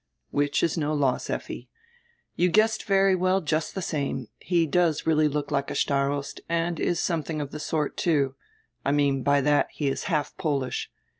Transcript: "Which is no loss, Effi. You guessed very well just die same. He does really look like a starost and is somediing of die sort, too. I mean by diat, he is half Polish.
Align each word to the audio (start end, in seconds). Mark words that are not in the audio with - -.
"Which 0.31 0.63
is 0.63 0.79
no 0.79 0.95
loss, 0.95 1.29
Effi. 1.29 1.69
You 2.35 2.49
guessed 2.49 2.85
very 2.85 3.13
well 3.13 3.39
just 3.39 3.75
die 3.75 3.81
same. 3.81 4.29
He 4.39 4.65
does 4.65 5.05
really 5.05 5.27
look 5.27 5.51
like 5.51 5.69
a 5.69 5.75
starost 5.75 6.39
and 6.49 6.79
is 6.79 6.99
somediing 6.99 7.39
of 7.39 7.51
die 7.51 7.59
sort, 7.59 7.97
too. 7.97 8.33
I 8.83 8.93
mean 8.93 9.21
by 9.21 9.43
diat, 9.43 9.65
he 9.69 9.89
is 9.89 10.05
half 10.05 10.35
Polish. 10.37 10.89